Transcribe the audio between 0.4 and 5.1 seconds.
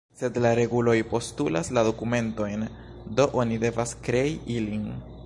la reguloj postulas la dokumentojn, do oni devas krei ilin.